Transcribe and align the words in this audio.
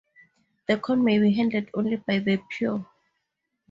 The 0.67 0.79
corn 0.79 1.03
may 1.03 1.19
be 1.19 1.31
handled 1.31 1.65
only 1.75 1.97
by 1.97 2.17
the 2.17 2.41
pure. 2.49 2.87